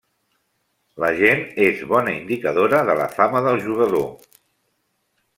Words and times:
La 1.01 1.09
gent 1.17 1.43
és 1.65 1.83
bona 1.91 2.15
indicadora 2.19 2.79
de 2.87 2.95
la 3.01 3.05
fama 3.19 3.43
del 3.49 3.61
jugador. 3.67 4.09